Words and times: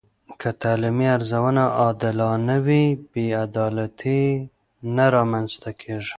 که 0.41 0.49
تعلیمي 0.61 1.07
ارزونه 1.15 1.63
عادلانه 1.81 2.57
وي، 2.65 2.85
بې 3.11 3.23
عدالتي 3.45 4.21
نه 4.95 5.05
رامنځته 5.15 5.69
کېږي. 5.81 6.09